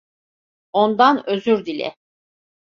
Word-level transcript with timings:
Ondan 0.73 1.23
özür 1.29 1.65
dile. 1.65 1.95